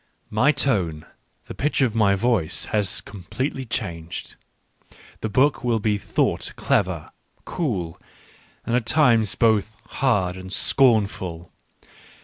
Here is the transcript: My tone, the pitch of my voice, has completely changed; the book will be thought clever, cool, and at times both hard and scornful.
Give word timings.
My 0.31 0.51
tone, 0.51 1.05
the 1.45 1.53
pitch 1.53 1.81
of 1.83 1.93
my 1.93 2.15
voice, 2.15 2.65
has 2.73 3.01
completely 3.01 3.65
changed; 3.67 4.35
the 5.19 5.29
book 5.29 5.63
will 5.63 5.77
be 5.77 5.99
thought 5.99 6.53
clever, 6.55 7.11
cool, 7.45 8.01
and 8.65 8.75
at 8.75 8.87
times 8.87 9.35
both 9.35 9.79
hard 9.89 10.37
and 10.37 10.51
scornful. 10.51 11.51